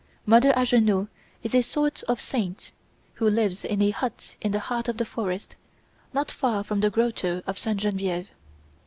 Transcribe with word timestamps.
Mother 0.25 0.51
Angenoux 0.57 1.09
is 1.43 1.53
a 1.53 1.61
sort 1.61 2.01
of 2.07 2.19
saint, 2.19 2.71
who 3.13 3.29
lives 3.29 3.63
in 3.63 3.83
a 3.83 3.91
hut 3.91 4.35
in 4.41 4.51
the 4.51 4.57
heart 4.59 4.87
of 4.87 4.97
the 4.97 5.05
forest, 5.05 5.55
not 6.11 6.31
far 6.31 6.63
from 6.63 6.79
the 6.79 6.89
grotto 6.89 7.43
of 7.45 7.59
Sainte 7.59 7.81
Genevieve. 7.81 8.29